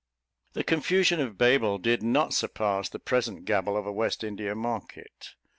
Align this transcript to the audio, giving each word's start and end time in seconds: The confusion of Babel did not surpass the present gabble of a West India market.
The 0.53 0.63
confusion 0.63 1.19
of 1.19 1.37
Babel 1.37 1.77
did 1.77 2.01
not 2.01 2.33
surpass 2.33 2.89
the 2.89 2.97
present 2.97 3.45
gabble 3.45 3.77
of 3.77 3.85
a 3.85 3.93
West 3.93 4.23
India 4.23 4.55
market. 4.55 5.35